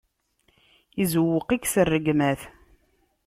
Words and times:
Izewweq-ik, 1.01 1.63
s 1.73 1.75
rregmat. 1.89 2.41